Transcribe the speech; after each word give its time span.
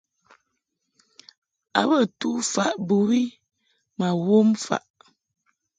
A 1.79 1.81
bə 1.89 1.97
tu 2.19 2.29
faʼ 2.53 2.73
bɨwi 2.87 3.21
ma 3.97 4.07
wom 4.25 4.47
faʼ. 4.65 4.83